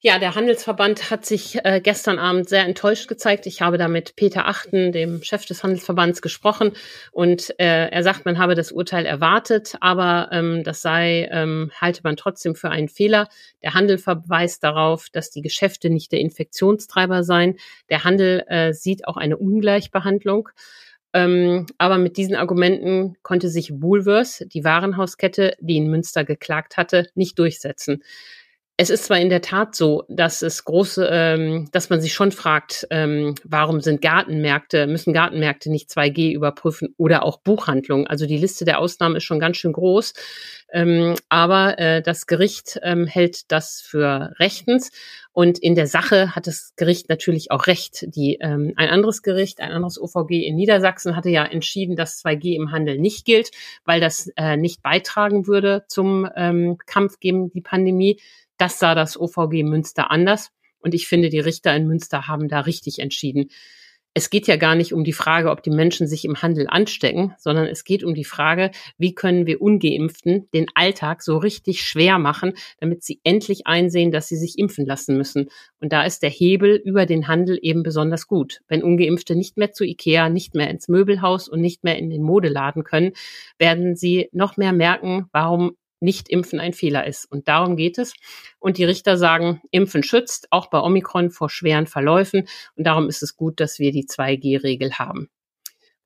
Ja, 0.01 0.21
der 0.21 0.37
Handelsverband 0.37 1.11
hat 1.11 1.27
sich 1.27 1.59
äh, 1.65 1.81
gestern 1.83 2.21
Abend 2.21 2.49
sehr 2.49 2.65
enttäuscht 2.65 3.09
gezeigt. 3.09 3.47
Ich 3.47 3.63
habe 3.63 3.79
da 3.79 3.89
mit 3.89 4.15
Peter 4.15 4.47
Achten, 4.47 4.93
dem 4.93 5.25
Chef 5.25 5.45
des 5.45 5.65
Handelsverbands, 5.65 6.23
gesprochen 6.23 6.71
und 7.11 7.51
äh, 7.59 7.89
er 7.89 8.05
sagt, 8.05 8.25
man 8.25 8.39
habe 8.39 8.55
das 8.55 8.71
Urteil 8.71 9.07
erwartet, 9.07 9.75
aber 9.81 10.29
ähm, 10.31 10.63
das 10.63 10.83
sei, 10.83 11.29
ähm, 11.33 11.73
halte 11.81 12.03
man 12.05 12.17
trotzdem 12.17 12.55
für 12.55 12.71
einen 12.71 12.89
Fehler. 12.89 13.29
Der 13.65 13.75
Handel 13.75 13.99
verweist 13.99 14.63
darauf, 14.63 15.09
dass 15.11 15.31
die 15.31 15.43
Geschäfte 15.43 15.91
nicht 15.91 16.13
der 16.13 16.21
Infektionstreiber 16.21 17.25
seien. 17.25 17.57
Der 17.91 18.05
Handel 18.05 18.45
äh, 18.47 18.73
sieht 18.75 19.09
auch 19.09 19.17
eine 19.17 19.37
Ungleichbehandlung. 19.37 20.49
Ähm, 21.15 21.67
aber 21.79 21.99
mit 21.99 22.17
diesen 22.17 22.37
Argumenten 22.37 23.17
konnte 23.23 23.49
sich 23.49 23.81
Woolworths, 23.81 24.45
die 24.53 24.65
Warenhauskette, 24.65 25.57
die 25.61 25.77
in 25.77 25.91
Münster 25.91 26.25
geklagt 26.25 26.77
hatte, 26.77 27.09
nicht 27.15 27.39
durchsetzen 27.39 28.03
es 28.81 28.91
ist 28.91 29.07
zwar 29.07 29.19
in 29.19 29.29
der 29.29 29.43
Tat 29.43 29.75
so, 29.75 30.05
dass 30.09 30.41
es 30.41 30.65
große, 30.65 31.09
ähm, 31.11 31.69
dass 31.73 31.91
man 31.91 32.01
sich 32.01 32.15
schon 32.15 32.31
fragt, 32.31 32.87
ähm, 32.91 33.35
warum 33.43 33.81
sind 33.81 34.01
Gartenmärkte, 34.01 34.87
müssen 34.87 35.13
Gartenmärkte 35.13 35.69
nicht 35.69 35.91
2G 35.91 36.33
überprüfen 36.33 36.95
oder 36.97 37.25
auch 37.25 37.39
Buchhandlungen. 37.39 38.07
Also 38.07 38.27
die 38.27 38.39
Liste 38.39 38.65
der 38.65 38.79
Ausnahmen 38.79 39.17
ist 39.17 39.25
schon 39.25 39.41
ganz 39.41 39.57
schön 39.57 39.73
groß. 39.73 40.15
Ähm, 40.73 41.17
aber 41.29 41.77
äh, 41.81 42.03
das 42.03 42.29
Gericht 42.29 42.79
ähm, 42.85 43.09
hält 43.09 43.51
das 43.51 43.81
für 43.81 44.35
rechtens. 44.39 44.93
Und 45.33 45.59
in 45.59 45.75
der 45.75 45.89
Sache 45.89 46.37
hat 46.37 46.47
das 46.47 46.75
Gericht 46.77 47.09
natürlich 47.09 47.51
auch 47.51 47.67
recht. 47.67 48.05
Die, 48.15 48.39
ähm, 48.41 48.75
ein 48.77 48.91
anderes 48.91 49.23
Gericht, 49.23 49.61
ein 49.61 49.73
anderes 49.73 50.01
OVG 50.01 50.47
in 50.47 50.55
Niedersachsen 50.55 51.17
hatte 51.17 51.31
ja 51.31 51.45
entschieden, 51.45 51.97
dass 51.97 52.25
2G 52.25 52.55
im 52.55 52.71
Handel 52.71 52.99
nicht 52.99 53.25
gilt, 53.25 53.51
weil 53.85 54.01
das 54.01 54.31
äh, 54.37 54.57
nicht 54.57 54.83
beitragen 54.83 55.49
würde 55.49 55.85
zum 55.89 56.29
ähm, 56.37 56.79
Kampf 56.87 57.19
gegen 57.19 57.51
die 57.51 57.61
Pandemie. 57.61 58.21
Das 58.59 58.79
sah 58.79 58.95
das 58.95 59.19
OVG 59.19 59.63
Münster 59.63 60.11
anders. 60.11 60.51
Und 60.81 60.95
ich 60.95 61.09
finde, 61.09 61.29
die 61.29 61.41
Richter 61.41 61.75
in 61.75 61.87
Münster 61.87 62.29
haben 62.29 62.49
da 62.49 62.61
richtig 62.61 62.99
entschieden. 62.99 63.51
Es 64.15 64.31
geht 64.31 64.49
ja 64.49 64.57
gar 64.57 64.75
nicht 64.75 64.93
um 64.93 65.05
die 65.05 65.13
Frage, 65.13 65.51
ob 65.51 65.63
die 65.63 65.71
Menschen 65.71 66.09
sich 66.09 66.25
im 66.25 66.43
Handel 66.43 66.67
anstecken, 66.69 67.35
sondern 67.39 67.67
es 67.67 67.85
geht 67.85 68.03
um 68.03 68.15
die 68.15 68.25
Frage, 68.25 68.73
wie 68.97 69.15
können 69.15 69.47
wir 69.47 69.63
ungeimpften 69.63 70.49
den 70.53 70.67
Alltag 70.75 71.23
so 71.23 71.37
richtig 71.37 71.83
schwer 71.83 72.19
machen, 72.19 72.55
damit 72.81 73.05
sie 73.05 73.21
endlich 73.23 73.69
einsehen, 73.69 74.11
dass 74.11 74.27
sie 74.27 74.37
sich 74.37 74.59
impfen 74.59 74.87
lassen 74.87 75.17
müssen. 75.17 75.51
Und 75.81 75.93
da 75.93 76.03
ist 76.03 76.25
der 76.25 76.31
Hebel 76.31 76.75
über 76.85 77.07
den 77.07 77.29
Handel 77.29 77.61
eben 77.63 77.85
besonders 77.85 78.27
gut. 78.27 78.61
Wenn 78.67 78.83
ungeimpfte 78.83 79.37
nicht 79.37 79.57
mehr 79.57 79.71
zu 79.71 79.85
Ikea, 79.85 80.31
nicht 80.31 80.55
mehr 80.55 80.71
ins 80.71 80.89
Möbelhaus 80.89 81.49
und 81.49 81.61
nicht 81.61 81.85
mehr 81.85 81.97
in 81.97 82.11
den 82.11 82.23
Modeladen 82.23 82.83
können, 82.83 83.13
werden 83.59 83.95
sie 83.95 84.31
noch 84.33 84.57
mehr 84.57 84.73
merken, 84.73 85.27
warum 85.31 85.77
nicht 86.01 86.29
impfen 86.29 86.61
ein 86.61 86.73
Fehler 86.73 87.07
ist. 87.07 87.31
Und 87.31 87.49
darum 87.49 87.77
geht 87.77 87.99
es. 87.99 88.15
Und 88.59 88.79
die 88.79 88.85
Richter 88.85 89.17
sagen, 89.17 89.61
impfen 89.71 90.03
schützt, 90.03 90.49
auch 90.51 90.69
bei 90.69 90.81
Omikron 90.81 91.31
vor 91.31 91.51
schweren 91.51 91.87
Verläufen. 91.87 92.49
Und 92.77 92.87
darum 92.87 93.09
ist 93.09 93.23
es 93.23 93.37
gut, 93.37 93.61
dass 93.61 93.79
wir 93.79 93.93
die 93.93 94.07
2G-Regel 94.07 94.99
haben. 94.99 95.29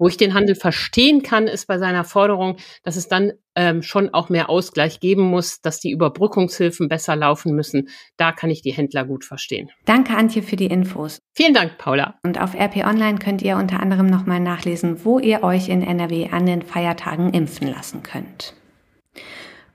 Wo 0.02 0.08
ich 0.08 0.16
den 0.16 0.34
Handel 0.34 0.56
verstehen 0.56 1.22
kann, 1.22 1.46
ist 1.46 1.66
bei 1.66 1.78
seiner 1.78 2.02
Forderung, 2.02 2.56
dass 2.82 2.96
es 2.96 3.06
dann 3.06 3.34
ähm, 3.54 3.82
schon 3.82 4.12
auch 4.12 4.30
mehr 4.30 4.50
Ausgleich 4.50 4.98
geben 4.98 5.22
muss, 5.22 5.60
dass 5.60 5.78
die 5.78 5.92
Überbrückungshilfen 5.92 6.88
besser 6.88 7.14
laufen 7.14 7.54
müssen. 7.54 7.88
Da 8.16 8.32
kann 8.32 8.50
ich 8.50 8.62
die 8.62 8.72
Händler 8.72 9.04
gut 9.04 9.24
verstehen. 9.24 9.70
Danke, 9.84 10.16
Antje, 10.16 10.42
für 10.42 10.56
die 10.56 10.66
Infos. 10.66 11.20
Vielen 11.34 11.54
Dank, 11.54 11.78
Paula. 11.78 12.18
Und 12.24 12.40
auf 12.40 12.52
RP 12.54 12.78
Online 12.78 13.20
könnt 13.20 13.42
ihr 13.42 13.56
unter 13.56 13.78
anderem 13.78 14.06
nochmal 14.06 14.40
nachlesen, 14.40 15.04
wo 15.04 15.20
ihr 15.20 15.44
euch 15.44 15.68
in 15.68 15.82
NRW 15.82 16.30
an 16.32 16.46
den 16.46 16.62
Feiertagen 16.62 17.32
impfen 17.32 17.68
lassen 17.68 18.02
könnt. 18.02 18.54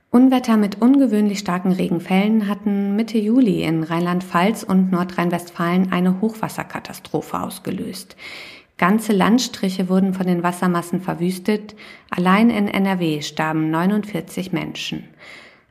Unwetter 0.09 0.55
mit 0.55 0.81
ungewöhnlich 0.81 1.39
starken 1.39 1.73
Regenfällen 1.73 2.47
hatten 2.47 2.95
Mitte 2.95 3.17
Juli 3.17 3.63
in 3.63 3.83
Rheinland-Pfalz 3.83 4.63
und 4.63 4.89
Nordrhein-Westfalen 4.89 5.91
eine 5.91 6.21
Hochwasserkatastrophe 6.21 7.37
ausgelöst. 7.39 8.15
Ganze 8.77 9.11
Landstriche 9.11 9.89
wurden 9.89 10.13
von 10.13 10.25
den 10.25 10.43
Wassermassen 10.43 11.01
verwüstet. 11.01 11.75
Allein 12.09 12.49
in 12.49 12.69
NRW 12.69 13.21
starben 13.21 13.69
49 13.69 14.53
Menschen. 14.53 15.03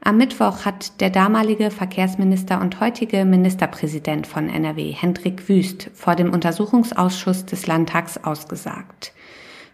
Am 0.02 0.18
Mittwoch 0.18 0.66
hat 0.66 1.00
der 1.00 1.10
damalige 1.10 1.70
Verkehrsminister 1.70 2.60
und 2.60 2.78
heutige 2.78 3.24
Ministerpräsident 3.24 4.26
von 4.26 4.48
NRW, 4.48 4.92
Hendrik 4.92 5.48
Wüst, 5.48 5.90
vor 5.94 6.14
dem 6.14 6.32
Untersuchungsausschuss 6.32 7.46
des 7.46 7.66
Landtags 7.66 8.18
ausgesagt. 8.18 9.12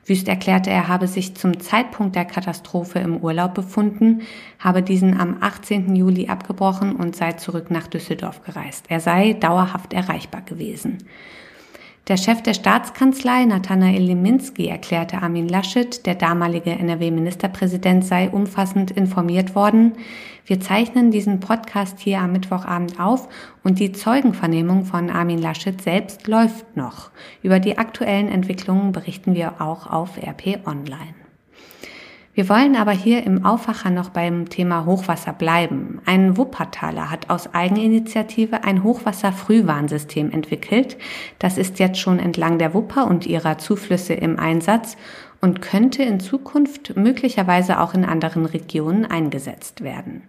Wüst 0.05 0.27
erklärte, 0.27 0.71
er 0.71 0.89
habe 0.89 1.07
sich 1.07 1.37
zum 1.37 1.61
Zeitpunkt 1.61 2.17
der 2.17 2.25
Katastrophe 2.25 2.99
im 2.99 3.19
Urlaub 3.19 3.55
befunden, 3.55 4.23
habe 4.59 4.83
diesen 4.83 5.19
am 5.19 5.37
18. 5.41 5.95
Juli 5.95 6.29
abgebrochen 6.29 6.97
und 6.97 7.15
sei 7.15 7.33
zurück 7.33 7.71
nach 7.71 7.87
Düsseldorf 7.87 8.43
gereist. 8.43 8.87
Er 8.89 8.99
sei 8.99 9.35
dauerhaft 9.35 9.93
erreichbar 9.93 10.43
gewesen. 10.43 10.99
Der 12.09 12.17
Chef 12.17 12.43
der 12.43 12.55
Staatskanzlei, 12.55 13.45
Nathanael 13.45 14.03
Liminski, 14.03 14.67
erklärte 14.67 15.23
Armin 15.23 15.49
Laschet, 15.49 16.05
der 16.05 16.17
damalige 16.17 16.71
NRW-Ministerpräsident 16.73 18.05
sei 18.05 18.29
umfassend 18.29 18.91
informiert 18.91 19.55
worden. 19.55 19.93
Wir 20.45 20.59
zeichnen 20.59 21.13
diesen 21.13 21.39
Podcast 21.39 22.01
hier 22.01 22.19
am 22.19 22.33
Mittwochabend 22.33 22.99
auf 22.99 23.29
und 23.63 23.79
die 23.79 23.93
Zeugenvernehmung 23.93 24.85
von 24.85 25.11
Armin 25.11 25.39
Laschet 25.39 25.81
selbst 25.81 26.27
läuft 26.27 26.77
noch. 26.77 27.13
Über 27.41 27.61
die 27.61 27.79
aktuellen 27.79 28.29
Entwicklungen 28.29 28.91
berichten 28.91 29.35
wir 29.37 29.61
auch 29.61 29.87
auf 29.87 30.19
RP 30.19 30.67
Online. 30.67 31.22
Wir 32.35 32.49
wollen 32.49 32.77
aber 32.77 32.93
hier 32.93 33.25
im 33.25 33.45
Aufwacher 33.45 33.91
noch 33.91 34.09
beim 34.09 34.49
Thema 34.49 34.87
Hochwasser 34.87 35.35
bleiben. 35.35 36.01
Ein 36.07 36.39
Wuppertaler 36.39 37.11
hat 37.11 37.29
aus 37.29 37.53
Eigeninitiative 37.53 38.65
ein 38.65 38.83
Hochwasserfrühwarnsystem 38.83 40.31
entwickelt. 40.31 40.97
Das 41.39 41.59
ist 41.59 41.79
jetzt 41.79 41.99
schon 41.99 42.19
entlang 42.19 42.59
der 42.59 42.73
Wupper 42.73 43.07
und 43.07 43.27
ihrer 43.27 43.59
Zuflüsse 43.59 44.15
im 44.15 44.39
Einsatz 44.39 44.97
und 45.43 45.61
könnte 45.61 46.05
in 46.05 46.21
Zukunft 46.21 46.97
möglicherweise 46.97 47.81
auch 47.81 47.93
in 47.93 48.07
anderen 48.07 48.47
Regionen 48.47 49.05
eingesetzt 49.05 49.83
werden. 49.85 50.23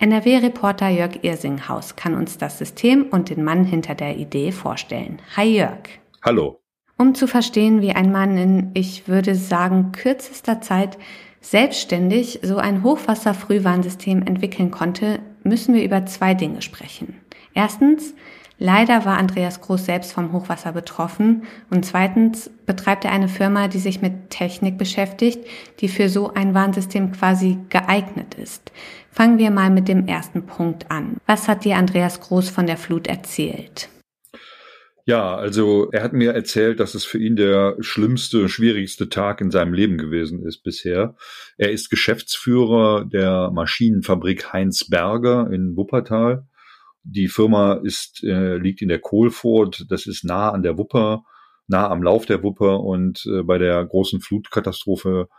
NRW-Reporter 0.00 0.90
Jörg 0.90 1.20
Irsinghaus 1.22 1.96
kann 1.96 2.14
uns 2.14 2.36
das 2.36 2.58
System 2.58 3.06
und 3.10 3.30
den 3.30 3.42
Mann 3.42 3.64
hinter 3.64 3.94
der 3.94 4.18
Idee 4.18 4.52
vorstellen. 4.52 5.18
Hi 5.34 5.56
Jörg. 5.56 5.88
Hallo. 6.22 6.60
Um 6.98 7.14
zu 7.14 7.26
verstehen, 7.26 7.80
wie 7.80 7.92
ein 7.92 8.12
Mann 8.12 8.36
in, 8.36 8.70
ich 8.74 9.08
würde 9.08 9.34
sagen, 9.34 9.92
kürzester 9.92 10.60
Zeit 10.60 10.98
selbstständig 11.40 12.40
so 12.42 12.58
ein 12.58 12.82
Hochwasserfrühwarnsystem 12.82 14.22
entwickeln 14.22 14.70
konnte, 14.70 15.20
müssen 15.42 15.74
wir 15.74 15.84
über 15.84 16.06
zwei 16.06 16.34
Dinge 16.34 16.62
sprechen. 16.62 17.16
Erstens, 17.54 18.14
leider 18.58 19.04
war 19.04 19.18
Andreas 19.18 19.60
Groß 19.60 19.84
selbst 19.84 20.12
vom 20.12 20.32
Hochwasser 20.32 20.72
betroffen 20.72 21.44
und 21.70 21.84
zweitens 21.84 22.50
betreibt 22.66 23.04
er 23.04 23.12
eine 23.12 23.28
Firma, 23.28 23.68
die 23.68 23.78
sich 23.78 24.02
mit 24.02 24.30
Technik 24.30 24.78
beschäftigt, 24.78 25.46
die 25.80 25.88
für 25.88 26.08
so 26.08 26.34
ein 26.34 26.54
Warnsystem 26.54 27.12
quasi 27.12 27.58
geeignet 27.68 28.34
ist. 28.34 28.72
Fangen 29.10 29.38
wir 29.38 29.50
mal 29.50 29.70
mit 29.70 29.88
dem 29.88 30.06
ersten 30.06 30.46
Punkt 30.46 30.90
an. 30.90 31.16
Was 31.26 31.48
hat 31.48 31.64
dir 31.64 31.76
Andreas 31.76 32.20
Groß 32.20 32.50
von 32.50 32.66
der 32.66 32.76
Flut 32.76 33.06
erzählt? 33.06 33.88
Ja, 35.08 35.34
also 35.36 35.90
er 35.90 36.02
hat 36.02 36.12
mir 36.12 36.32
erzählt, 36.34 36.80
dass 36.80 36.94
es 36.94 37.06
für 37.06 37.18
ihn 37.18 37.34
der 37.34 37.78
schlimmste, 37.80 38.46
schwierigste 38.50 39.08
Tag 39.08 39.40
in 39.40 39.50
seinem 39.50 39.72
Leben 39.72 39.96
gewesen 39.96 40.44
ist 40.46 40.62
bisher. 40.62 41.16
Er 41.56 41.72
ist 41.72 41.88
Geschäftsführer 41.88 43.06
der 43.06 43.50
Maschinenfabrik 43.50 44.52
Heinz 44.52 44.86
Berger 44.90 45.50
in 45.50 45.78
Wuppertal. 45.78 46.46
Die 47.04 47.28
Firma 47.28 47.80
ist, 47.82 48.22
äh, 48.22 48.58
liegt 48.58 48.82
in 48.82 48.90
der 48.90 48.98
Kohlfurt, 48.98 49.86
das 49.88 50.04
ist 50.04 50.24
nah 50.24 50.50
an 50.50 50.62
der 50.62 50.76
Wupper, 50.76 51.24
nah 51.68 51.88
am 51.88 52.02
Lauf 52.02 52.26
der 52.26 52.42
Wupper 52.42 52.80
und 52.80 53.24
äh, 53.32 53.42
bei 53.44 53.56
der 53.56 53.82
großen 53.86 54.20
Flutkatastrophe 54.20 55.30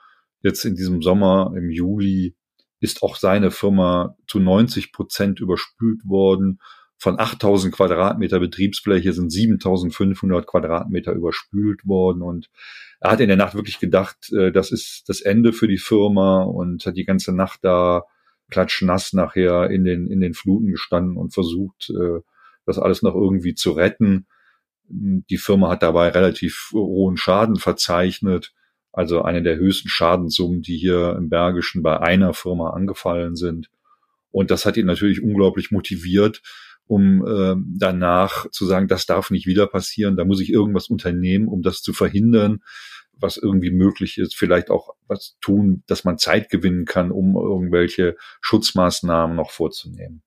jetzt 0.41 0.65
in 0.65 0.73
diesem 0.73 1.03
Sommer 1.03 1.53
im 1.55 1.69
Juli 1.69 2.35
ist 2.79 3.03
auch 3.03 3.15
seine 3.15 3.51
Firma 3.51 4.15
zu 4.25 4.39
90 4.39 4.91
Prozent 4.93 5.39
überspült 5.39 6.03
worden 6.05 6.59
von 6.99 7.17
8000 7.17 7.73
Quadratmeter 7.73 8.39
Betriebsfläche 8.39 9.13
sind 9.13 9.31
7500 9.31 10.45
Quadratmeter 10.45 11.13
überspült 11.13 11.87
worden 11.87 12.21
und 12.21 12.49
er 12.99 13.11
hat 13.11 13.21
in 13.21 13.29
der 13.29 13.37
Nacht 13.37 13.55
wirklich 13.55 13.79
gedacht, 13.79 14.31
äh, 14.33 14.51
das 14.51 14.71
ist 14.71 15.07
das 15.07 15.21
Ende 15.21 15.53
für 15.53 15.67
die 15.67 15.77
Firma 15.77 16.43
und 16.43 16.85
hat 16.85 16.97
die 16.97 17.05
ganze 17.05 17.33
Nacht 17.33 17.59
da 17.63 18.03
klatschnass 18.51 19.13
nachher 19.13 19.69
in 19.69 19.85
den, 19.85 20.07
in 20.07 20.19
den 20.19 20.33
Fluten 20.33 20.71
gestanden 20.71 21.15
und 21.15 21.33
versucht, 21.33 21.89
äh, 21.91 22.19
das 22.65 22.77
alles 22.77 23.01
noch 23.01 23.15
irgendwie 23.15 23.55
zu 23.55 23.71
retten. 23.71 24.27
Die 24.89 25.37
Firma 25.37 25.69
hat 25.69 25.83
dabei 25.83 26.09
relativ 26.09 26.71
hohen 26.73 27.15
Schaden 27.15 27.55
verzeichnet, 27.55 28.53
also 28.91 29.21
eine 29.21 29.41
der 29.41 29.55
höchsten 29.55 29.87
Schadenssummen, 29.87 30.61
die 30.61 30.77
hier 30.77 31.15
im 31.17 31.29
Bergischen 31.29 31.81
bei 31.81 31.99
einer 31.99 32.33
Firma 32.33 32.71
angefallen 32.71 33.35
sind. 33.35 33.69
Und 34.31 34.51
das 34.51 34.65
hat 34.65 34.77
ihn 34.77 34.87
natürlich 34.87 35.23
unglaublich 35.23 35.71
motiviert, 35.71 36.41
um 36.89 37.23
äh, 37.25 37.55
danach 37.77 38.49
zu 38.49 38.65
sagen, 38.65 38.87
das 38.87 39.05
darf 39.05 39.29
nicht 39.29 39.45
wieder 39.45 39.67
passieren, 39.67 40.17
da 40.17 40.25
muss 40.25 40.41
ich 40.41 40.51
irgendwas 40.51 40.87
unternehmen, 40.87 41.47
um 41.47 41.61
das 41.61 41.83
zu 41.83 41.93
verhindern, 41.93 42.63
was 43.13 43.37
irgendwie 43.37 43.69
möglich 43.69 44.17
ist, 44.17 44.35
vielleicht 44.35 44.71
auch 44.71 44.95
was 45.07 45.37
tun, 45.39 45.83
dass 45.85 46.03
man 46.03 46.17
Zeit 46.17 46.49
gewinnen 46.49 46.85
kann, 46.85 47.11
um 47.11 47.35
irgendwelche 47.35 48.15
Schutzmaßnahmen 48.41 49.35
noch 49.35 49.51
vorzunehmen. 49.51 50.23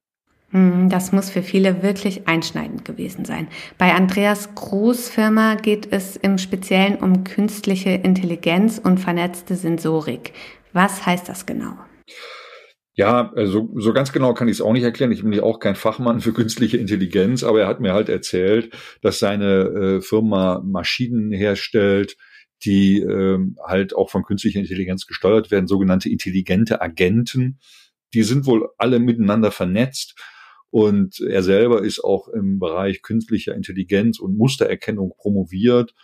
Hm, 0.51 0.89
das 0.89 1.11
muss 1.11 1.31
für 1.31 1.43
viele 1.43 1.83
wirklich 1.83 2.29
einschneidend 2.29 2.85
gewesen 2.85 3.25
sein. 3.25 3.49
Bei 3.77 3.95
Andreas 3.95 4.55
Groß 4.55 5.09
Firma 5.09 5.57
geht 5.57 5.93
es 5.93 6.15
im 6.15 6.39
Speziellen 6.39 6.97
um 6.97 7.25
künstliche 7.25 7.91
Intelligenz 7.91 8.79
und 8.79 8.99
vernetzte 8.99 9.57
Sensorik. 9.57 10.33
Was 10.73 11.05
heißt 11.05 11.29
das 11.29 11.45
genau? 11.45 11.75
Ja, 12.95 13.33
also 13.35 13.71
so 13.77 13.95
ganz 13.95 14.13
genau 14.13 14.35
kann 14.35 14.49
ich 14.49 14.57
es 14.57 14.61
auch 14.61 14.73
nicht 14.73 14.83
erklären. 14.83 15.13
Ich 15.13 15.23
bin 15.23 15.33
ja 15.33 15.43
auch 15.43 15.61
kein 15.61 15.77
Fachmann 15.77 16.21
für 16.21 16.35
künstliche 16.35 16.77
Intelligenz, 16.77 17.43
aber 17.43 17.63
er 17.63 17.67
hat 17.67 17.81
mir 17.81 17.95
halt 17.95 18.11
erzählt, 18.11 18.75
dass 19.01 19.19
seine 19.19 19.47
äh, 19.47 20.01
Firma 20.03 20.61
Maschinen 20.63 21.33
herstellt, 21.33 22.17
die 22.65 23.01
äh, 23.01 23.39
halt 23.67 23.97
auch 23.97 24.11
von 24.11 24.25
künstlicher 24.25 24.61
Intelligenz 24.61 25.07
gesteuert 25.07 25.51
werden, 25.51 25.67
sogenannte 25.67 26.11
intelligente 26.11 26.83
Agenten. 26.83 27.59
Die 28.13 28.25
sind 28.25 28.45
wohl 28.45 28.69
alle 28.77 28.99
miteinander 28.99 29.51
vernetzt. 29.51 30.15
Und 30.69 31.21
er 31.21 31.43
selber 31.43 31.83
ist 31.83 32.03
auch 32.03 32.29
im 32.29 32.59
Bereich 32.59 33.03
künstlicher 33.03 33.55
Intelligenz 33.55 34.19
und 34.19 34.37
Mustererkennung 34.37 35.13
promoviert 35.19 35.95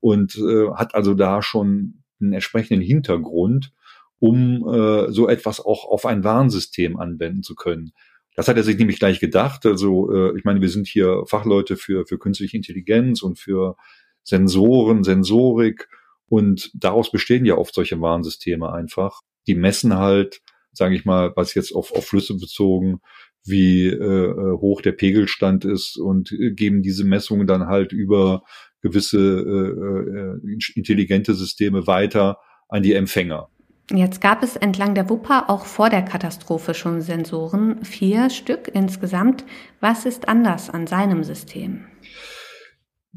und 0.00 0.36
äh, 0.36 0.70
hat 0.74 0.94
also 0.94 1.14
da 1.14 1.42
schon 1.42 2.04
einen 2.20 2.32
entsprechenden 2.34 2.82
Hintergrund 2.82 3.72
um 4.20 4.66
äh, 4.68 5.12
so 5.12 5.28
etwas 5.28 5.60
auch 5.60 5.84
auf 5.84 6.06
ein 6.06 6.24
Warnsystem 6.24 6.98
anwenden 6.98 7.42
zu 7.42 7.54
können. 7.54 7.92
Das 8.34 8.46
hat 8.48 8.56
er 8.56 8.62
sich 8.62 8.78
nämlich 8.78 8.98
gleich 8.98 9.20
gedacht. 9.20 9.66
Also 9.66 10.12
äh, 10.12 10.38
ich 10.38 10.44
meine, 10.44 10.60
wir 10.60 10.68
sind 10.68 10.86
hier 10.86 11.24
Fachleute 11.26 11.76
für, 11.76 12.06
für 12.06 12.18
künstliche 12.18 12.56
Intelligenz 12.56 13.22
und 13.22 13.38
für 13.38 13.76
Sensoren, 14.22 15.02
Sensorik 15.04 15.88
und 16.28 16.70
daraus 16.74 17.10
bestehen 17.10 17.44
ja 17.44 17.56
oft 17.56 17.74
solche 17.74 18.00
Warnsysteme 18.00 18.72
einfach. 18.72 19.22
Die 19.46 19.54
messen 19.54 19.96
halt, 19.96 20.40
sage 20.72 20.94
ich 20.94 21.04
mal, 21.04 21.32
was 21.34 21.54
jetzt 21.54 21.74
auf, 21.74 21.92
auf 21.92 22.06
Flüsse 22.06 22.34
bezogen, 22.34 23.00
wie 23.44 23.86
äh, 23.86 23.94
äh 23.94 24.58
hoch 24.58 24.82
der 24.82 24.92
Pegelstand 24.92 25.64
ist 25.64 25.96
und 25.96 26.30
äh, 26.32 26.52
geben 26.52 26.82
diese 26.82 27.04
Messungen 27.04 27.46
dann 27.46 27.66
halt 27.66 27.92
über 27.92 28.42
gewisse 28.82 29.18
äh, 29.18 30.48
äh, 30.48 30.58
intelligente 30.74 31.34
Systeme 31.34 31.86
weiter 31.86 32.38
an 32.68 32.82
die 32.82 32.92
Empfänger. 32.92 33.48
Jetzt 33.90 34.20
gab 34.20 34.42
es 34.42 34.54
entlang 34.54 34.94
der 34.94 35.08
Wupper 35.08 35.48
auch 35.48 35.64
vor 35.64 35.88
der 35.88 36.02
Katastrophe 36.02 36.74
schon 36.74 37.00
Sensoren, 37.00 37.82
vier 37.86 38.28
Stück 38.28 38.68
insgesamt. 38.74 39.44
Was 39.80 40.04
ist 40.04 40.28
anders 40.28 40.68
an 40.68 40.86
seinem 40.86 41.24
System? 41.24 41.86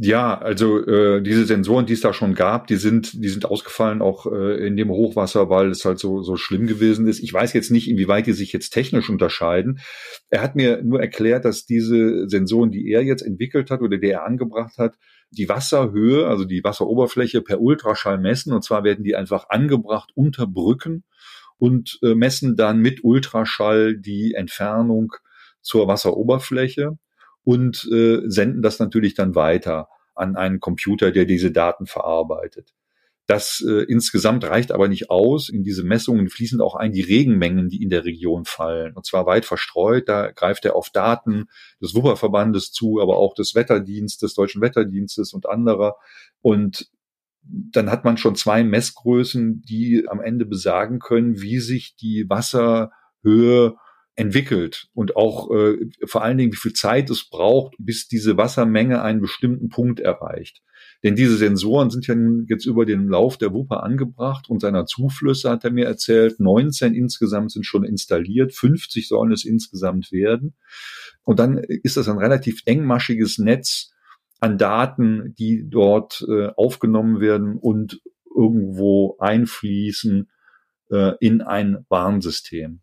Ja, 0.04 0.36
also 0.36 0.84
äh, 0.84 1.22
diese 1.22 1.46
Sensoren, 1.46 1.86
die 1.86 1.94
es 1.94 2.02
da 2.02 2.12
schon 2.12 2.34
gab, 2.34 2.66
die 2.66 2.78
sind, 2.78 3.24
die 3.24 3.30
sind 3.30 3.46
ausgefallen 3.46 4.02
auch 4.02 4.26
äh, 4.26 4.66
in 4.66 4.76
dem 4.76 4.90
Hochwasser, 4.90 5.48
weil 5.52 5.70
es 5.70 5.86
halt 5.86 6.00
so 6.00 6.24
so 6.24 6.38
schlimm 6.38 6.66
gewesen 6.66 7.06
ist. 7.08 7.20
Ich 7.20 7.32
weiß 7.32 7.54
jetzt 7.54 7.70
nicht, 7.70 7.88
inwieweit 7.88 8.26
die 8.26 8.34
sich 8.34 8.52
jetzt 8.52 8.72
technisch 8.72 9.12
unterscheiden. 9.12 9.80
Er 10.32 10.42
hat 10.42 10.56
mir 10.56 10.82
nur 10.82 11.00
erklärt, 11.00 11.46
dass 11.46 11.68
diese 11.68 12.28
Sensoren, 12.28 12.72
die 12.72 12.90
er 12.90 13.04
jetzt 13.04 13.22
entwickelt 13.22 13.70
hat 13.70 13.82
oder 13.84 14.00
die 14.00 14.10
er 14.10 14.26
angebracht 14.26 14.80
hat, 14.80 14.96
die 15.30 15.48
Wasserhöhe, 15.48 16.26
also 16.26 16.46
die 16.46 16.64
Wasseroberfläche 16.64 17.44
per 17.44 17.62
Ultraschall 17.62 18.18
messen. 18.18 18.54
Und 18.54 18.64
zwar 18.64 18.84
werden 18.84 19.04
die 19.04 19.16
einfach 19.16 19.50
angebracht 19.50 20.10
unter 20.16 20.48
Brücken 20.48 21.04
und 21.60 22.00
äh, 22.02 22.16
messen 22.16 22.56
dann 22.56 22.80
mit 22.80 23.04
Ultraschall 23.04 23.98
die 23.98 24.34
Entfernung 24.34 25.14
zur 25.62 25.88
Wasseroberfläche 25.88 26.98
und 27.44 27.88
äh, 27.92 28.22
senden 28.26 28.62
das 28.62 28.80
natürlich 28.80 29.14
dann 29.14 29.36
weiter 29.36 29.90
an 30.16 30.36
einen 30.36 30.60
Computer, 30.60 31.12
der 31.12 31.26
diese 31.26 31.52
Daten 31.52 31.86
verarbeitet. 31.86 32.74
Das 33.28 33.64
äh, 33.66 33.84
insgesamt 33.84 34.44
reicht 34.44 34.72
aber 34.72 34.88
nicht 34.88 35.10
aus. 35.10 35.48
In 35.48 35.64
diese 35.64 35.84
Messungen 35.84 36.30
fließen 36.30 36.60
auch 36.60 36.76
ein 36.76 36.92
die 36.92 37.02
Regenmengen, 37.02 37.70
die 37.70 37.82
in 37.82 37.90
der 37.90 38.04
Region 38.04 38.44
fallen. 38.46 38.94
Und 38.94 39.06
zwar 39.06 39.26
weit 39.26 39.46
verstreut. 39.46 40.10
Da 40.10 40.32
greift 40.32 40.66
er 40.66 40.76
auf 40.76 40.90
Daten 40.90 41.46
des 41.82 41.96
Wupperverbandes 41.96 42.72
zu, 42.72 43.00
aber 43.00 43.18
auch 43.18 43.34
des 43.34 43.56
Wetterdienstes, 43.56 44.20
des 44.20 44.34
Deutschen 44.34 44.62
Wetterdienstes 44.62 45.34
und 45.34 45.48
anderer. 45.48 45.96
Und 46.42 46.92
dann 47.44 47.90
hat 47.90 48.04
man 48.04 48.18
schon 48.18 48.36
zwei 48.36 48.64
Messgrößen, 48.64 49.62
die 49.62 50.06
am 50.10 50.20
Ende 50.20 50.46
besagen 50.46 51.00
können, 51.00 51.40
wie 51.42 51.60
sich 51.60 51.96
die 51.96 52.26
Wasserhöhe 52.28 53.76
entwickelt 54.16 54.90
und 54.94 55.16
auch 55.16 55.52
äh, 55.52 55.78
vor 56.06 56.24
allen 56.24 56.38
Dingen, 56.38 56.52
wie 56.52 56.58
viel 56.58 56.74
Zeit 56.74 57.10
es 57.10 57.30
braucht, 57.30 57.76
bis 57.78 58.08
diese 58.08 58.38
Wassermenge 58.38 59.02
einen 59.02 59.22
bestimmten 59.22 59.70
Punkt 59.70 60.00
erreicht. 60.00 60.62
Denn 61.04 61.16
diese 61.16 61.38
Sensoren 61.38 61.90
sind 61.90 62.08
ja 62.08 62.16
jetzt 62.48 62.66
über 62.66 62.86
den 62.86 63.08
Lauf 63.08 63.38
der 63.38 63.54
Wupper 63.54 63.84
angebracht 63.84 64.50
und 64.50 64.60
seiner 64.60 64.86
Zuflüsse 64.86 65.50
hat 65.50 65.64
er 65.64 65.72
mir 65.72 65.86
erzählt, 65.86 66.40
19 66.40 66.94
insgesamt 66.94 67.52
sind 67.52 67.66
schon 67.66 67.84
installiert, 67.84 68.54
50 68.54 69.08
sollen 69.08 69.32
es 69.32 69.46
insgesamt 69.46 70.12
werden. 70.12 70.54
Und 71.24 71.40
dann 71.40 71.58
ist 71.58 71.98
das 71.98 72.08
ein 72.08 72.18
relativ 72.18 72.62
engmaschiges 72.66 73.40
Netz 73.40 73.92
an 74.40 74.58
Daten, 74.58 75.34
die 75.38 75.68
dort 75.70 76.26
äh, 76.28 76.48
aufgenommen 76.56 77.20
werden 77.20 77.58
und 77.58 78.02
irgendwo 78.36 79.18
einfließen 79.20 80.30
äh, 80.90 81.14
in 81.20 81.42
ein 81.42 81.86
Warnsystem. 81.90 82.82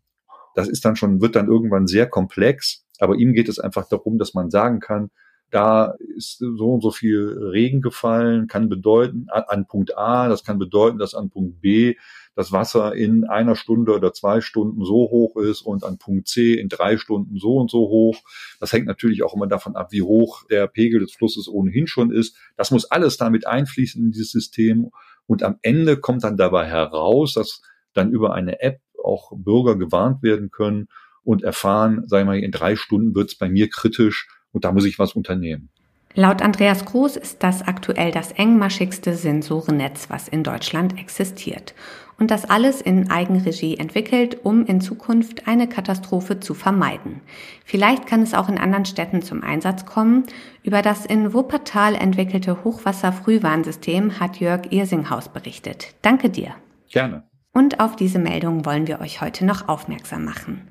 Das 0.55 0.67
ist 0.67 0.85
dann 0.85 0.95
schon, 0.95 1.21
wird 1.21 1.35
dann 1.35 1.47
irgendwann 1.47 1.87
sehr 1.87 2.07
komplex, 2.07 2.85
aber 2.99 3.15
ihm 3.15 3.33
geht 3.33 3.49
es 3.49 3.59
einfach 3.59 3.87
darum, 3.87 4.17
dass 4.17 4.33
man 4.33 4.49
sagen 4.49 4.79
kann, 4.79 5.09
da 5.51 5.95
ist 6.15 6.37
so 6.37 6.73
und 6.73 6.81
so 6.81 6.91
viel 6.91 7.37
Regen 7.51 7.81
gefallen, 7.81 8.47
kann 8.47 8.69
bedeuten, 8.69 9.27
an 9.29 9.65
Punkt 9.65 9.97
A, 9.97 10.27
das 10.27 10.43
kann 10.43 10.59
bedeuten, 10.59 10.99
dass 10.99 11.15
an 11.15 11.29
Punkt 11.29 11.61
B 11.61 11.95
das 12.35 12.51
Wasser 12.51 12.95
in 12.95 13.25
einer 13.25 13.55
Stunde 13.55 13.93
oder 13.93 14.13
zwei 14.13 14.41
Stunden 14.41 14.85
so 14.85 14.93
hoch 14.93 15.35
ist 15.37 15.61
und 15.61 15.83
an 15.83 15.97
Punkt 15.97 16.27
C 16.27 16.53
in 16.53 16.69
drei 16.69 16.97
Stunden 16.97 17.37
so 17.37 17.57
und 17.57 17.69
so 17.69 17.79
hoch. 17.89 18.17
Das 18.59 18.71
hängt 18.71 18.85
natürlich 18.85 19.23
auch 19.23 19.33
immer 19.33 19.47
davon 19.47 19.75
ab, 19.75 19.91
wie 19.91 20.03
hoch 20.03 20.45
der 20.49 20.67
Pegel 20.67 20.99
des 20.99 21.13
Flusses 21.13 21.47
ohnehin 21.47 21.87
schon 21.87 22.11
ist. 22.11 22.37
Das 22.55 22.71
muss 22.71 22.85
alles 22.85 23.17
damit 23.17 23.47
einfließen 23.47 24.01
in 24.01 24.11
dieses 24.11 24.31
System. 24.31 24.91
Und 25.25 25.43
am 25.43 25.57
Ende 25.63 25.97
kommt 25.97 26.23
dann 26.23 26.37
dabei 26.37 26.65
heraus, 26.65 27.33
dass 27.33 27.61
dann 27.93 28.11
über 28.11 28.33
eine 28.33 28.61
App 28.61 28.79
auch 29.03 29.31
Bürger 29.35 29.75
gewarnt 29.75 30.23
werden 30.23 30.51
können 30.51 30.87
und 31.23 31.43
erfahren, 31.43 32.07
sagen 32.07 32.27
wir 32.27 32.33
mal, 32.33 32.39
in 32.39 32.51
drei 32.51 32.75
Stunden 32.75 33.15
wird 33.15 33.29
es 33.29 33.37
bei 33.37 33.49
mir 33.49 33.69
kritisch 33.69 34.27
und 34.51 34.65
da 34.65 34.71
muss 34.71 34.85
ich 34.85 34.99
was 34.99 35.13
unternehmen. 35.13 35.69
Laut 36.15 36.41
Andreas 36.41 36.85
Groß 36.85 37.17
ist 37.17 37.43
das 37.43 37.61
aktuell 37.61 38.11
das 38.11 38.31
engmaschigste 38.31 39.13
Sensorennetz, 39.13 40.09
was 40.09 40.27
in 40.27 40.43
Deutschland 40.43 40.97
existiert. 40.97 41.75
Und 42.17 42.31
das 42.31 42.49
alles 42.49 42.81
in 42.81 43.09
Eigenregie 43.09 43.77
entwickelt, 43.77 44.39
um 44.43 44.65
in 44.65 44.81
Zukunft 44.81 45.47
eine 45.47 45.69
Katastrophe 45.69 46.41
zu 46.41 46.53
vermeiden. 46.53 47.21
Vielleicht 47.63 48.07
kann 48.07 48.21
es 48.23 48.33
auch 48.33 48.49
in 48.49 48.57
anderen 48.57 48.83
Städten 48.85 49.21
zum 49.21 49.43
Einsatz 49.43 49.85
kommen. 49.85 50.23
Über 50.63 50.81
das 50.81 51.05
in 51.05 51.33
Wuppertal 51.33 51.95
entwickelte 51.95 52.65
Hochwasserfrühwarnsystem 52.65 54.19
hat 54.19 54.37
Jörg 54.41 54.71
Irsinghaus 54.71 55.29
berichtet. 55.29 55.93
Danke 56.01 56.29
dir. 56.29 56.55
Gerne. 56.91 57.28
Und 57.53 57.79
auf 57.79 57.95
diese 57.95 58.19
Meldung 58.19 58.65
wollen 58.65 58.87
wir 58.87 59.01
euch 59.01 59.21
heute 59.21 59.45
noch 59.45 59.67
aufmerksam 59.67 60.23
machen. 60.25 60.67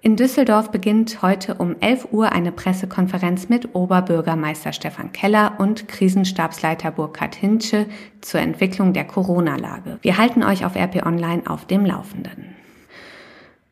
In 0.00 0.16
Düsseldorf 0.16 0.70
beginnt 0.70 1.22
heute 1.22 1.54
um 1.54 1.76
11 1.80 2.08
Uhr 2.12 2.30
eine 2.30 2.52
Pressekonferenz 2.52 3.48
mit 3.48 3.74
Oberbürgermeister 3.74 4.74
Stefan 4.74 5.12
Keller 5.12 5.54
und 5.58 5.88
Krisenstabsleiter 5.88 6.90
Burkhard 6.90 7.34
Hinsche 7.34 7.86
zur 8.20 8.40
Entwicklung 8.40 8.92
der 8.92 9.04
Corona-Lage. 9.04 9.98
Wir 10.02 10.18
halten 10.18 10.42
euch 10.42 10.66
auf 10.66 10.76
RP 10.76 11.06
Online 11.06 11.44
auf 11.46 11.66
dem 11.66 11.86
Laufenden. 11.86 12.54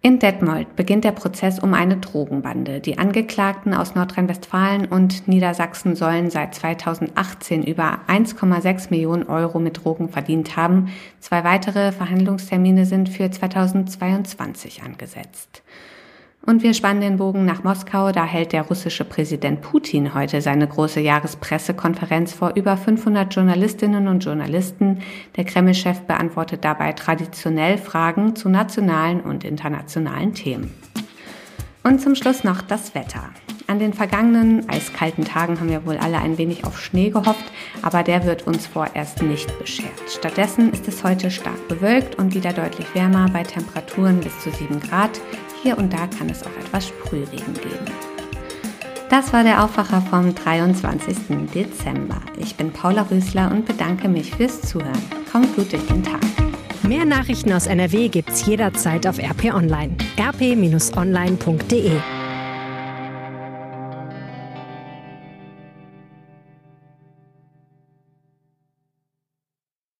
In 0.04 0.18
Detmold 0.18 0.74
beginnt 0.74 1.04
der 1.04 1.12
Prozess 1.12 1.60
um 1.60 1.74
eine 1.74 1.96
Drogenbande. 1.96 2.80
Die 2.80 2.98
Angeklagten 2.98 3.72
aus 3.72 3.94
Nordrhein-Westfalen 3.94 4.86
und 4.86 5.28
Niedersachsen 5.28 5.94
sollen 5.94 6.28
seit 6.28 6.56
2018 6.56 7.62
über 7.62 8.00
1,6 8.08 8.90
Millionen 8.90 9.28
Euro 9.28 9.60
mit 9.60 9.84
Drogen 9.84 10.08
verdient 10.08 10.56
haben. 10.56 10.92
Zwei 11.20 11.44
weitere 11.44 11.92
Verhandlungstermine 11.92 12.84
sind 12.84 13.10
für 13.10 13.30
2022 13.30 14.82
angesetzt. 14.82 15.62
Und 16.44 16.64
wir 16.64 16.74
spannen 16.74 17.00
den 17.00 17.18
Bogen 17.18 17.44
nach 17.44 17.62
Moskau. 17.62 18.10
Da 18.10 18.24
hält 18.24 18.52
der 18.52 18.62
russische 18.62 19.04
Präsident 19.04 19.62
Putin 19.62 20.12
heute 20.12 20.40
seine 20.40 20.66
große 20.66 21.00
Jahrespressekonferenz 21.00 22.32
vor 22.32 22.54
über 22.56 22.76
500 22.76 23.32
Journalistinnen 23.32 24.08
und 24.08 24.24
Journalisten. 24.24 24.98
Der 25.36 25.44
Kreml-Chef 25.44 26.00
beantwortet 26.00 26.64
dabei 26.64 26.92
traditionell 26.94 27.78
Fragen 27.78 28.34
zu 28.34 28.48
nationalen 28.48 29.20
und 29.20 29.44
internationalen 29.44 30.34
Themen. 30.34 30.74
Und 31.84 32.00
zum 32.00 32.16
Schluss 32.16 32.42
noch 32.42 32.60
das 32.60 32.94
Wetter. 32.96 33.30
An 33.66 33.78
den 33.78 33.92
vergangenen 33.92 34.68
eiskalten 34.68 35.24
Tagen 35.24 35.58
haben 35.58 35.70
wir 35.70 35.86
wohl 35.86 35.96
alle 35.96 36.18
ein 36.18 36.38
wenig 36.38 36.64
auf 36.64 36.80
Schnee 36.80 37.10
gehofft, 37.10 37.44
aber 37.82 38.02
der 38.02 38.24
wird 38.24 38.46
uns 38.46 38.66
vorerst 38.66 39.22
nicht 39.22 39.58
beschert. 39.58 39.90
Stattdessen 40.08 40.72
ist 40.72 40.88
es 40.88 41.04
heute 41.04 41.30
stark 41.30 41.68
bewölkt 41.68 42.16
und 42.16 42.34
wieder 42.34 42.52
deutlich 42.52 42.86
wärmer 42.94 43.28
bei 43.32 43.42
Temperaturen 43.42 44.20
bis 44.20 44.38
zu 44.40 44.50
7 44.50 44.80
Grad. 44.80 45.20
Hier 45.62 45.78
und 45.78 45.92
da 45.92 46.06
kann 46.06 46.28
es 46.28 46.42
auch 46.42 46.56
etwas 46.64 46.88
Sprühregen 46.88 47.54
geben. 47.54 47.86
Das 49.10 49.32
war 49.32 49.44
der 49.44 49.62
Aufwacher 49.62 50.00
vom 50.00 50.34
23. 50.34 51.16
Dezember. 51.54 52.20
Ich 52.38 52.56
bin 52.56 52.72
Paula 52.72 53.06
Rösler 53.10 53.50
und 53.50 53.66
bedanke 53.66 54.08
mich 54.08 54.34
fürs 54.34 54.62
Zuhören. 54.62 55.02
Kommt 55.30 55.54
gut 55.54 55.70
durch 55.72 55.86
den 55.86 56.02
Tag. 56.02 56.20
Mehr 56.82 57.04
Nachrichten 57.04 57.52
aus 57.52 57.66
NRW 57.66 58.08
gibt's 58.08 58.44
jederzeit 58.46 59.06
auf 59.06 59.18
RP 59.18 59.54
Online. 59.54 59.94
rp-online.de 60.18 61.92